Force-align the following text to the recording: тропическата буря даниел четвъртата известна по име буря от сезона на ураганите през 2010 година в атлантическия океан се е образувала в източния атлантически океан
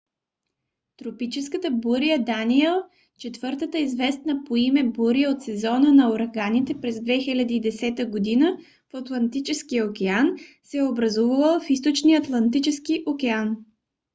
тропическата 0.97 1.71
буря 1.71 2.23
даниел 2.25 2.75
четвъртата 3.19 3.77
известна 3.79 4.43
по 4.43 4.55
име 4.55 4.83
буря 4.83 5.29
от 5.29 5.41
сезона 5.41 5.93
на 5.93 6.13
ураганите 6.13 6.81
през 6.81 6.95
2010 6.95 8.09
година 8.09 8.57
в 8.93 8.95
атлантическия 8.97 9.89
океан 9.89 10.37
се 10.63 10.77
е 10.77 10.83
образувала 10.83 11.59
в 11.59 11.69
източния 11.69 12.19
атлантически 12.19 13.03
океан 13.07 13.57